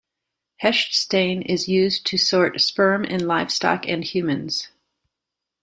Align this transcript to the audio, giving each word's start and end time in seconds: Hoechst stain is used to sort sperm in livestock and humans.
Hoechst 0.63 0.93
stain 0.93 1.43
is 1.43 1.67
used 1.67 2.07
to 2.07 2.17
sort 2.17 2.59
sperm 2.59 3.05
in 3.05 3.27
livestock 3.27 3.87
and 3.87 4.03
humans. 4.03 4.69